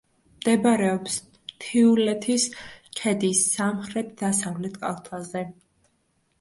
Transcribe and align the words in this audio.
მდებარეობს 0.35 1.17
მთიულეთის 1.33 2.47
ქედის 3.01 3.45
სამხრეთ-დასავლეთ 3.53 4.83
კალთაზე. 4.83 5.49